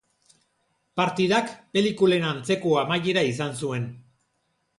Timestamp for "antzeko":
2.31-2.73